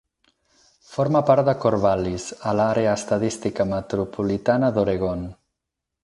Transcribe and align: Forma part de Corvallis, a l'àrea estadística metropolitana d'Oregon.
Forma 0.91 1.19
part 1.29 1.49
de 1.49 1.53
Corvallis, 1.65 2.25
a 2.51 2.53
l'àrea 2.59 2.95
estadística 3.01 3.67
metropolitana 3.73 4.71
d'Oregon. 4.79 5.23